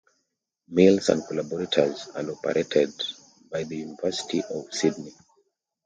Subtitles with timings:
[0.69, 2.91] Mills and collaborators and operated
[3.51, 5.13] by the University of Sydney.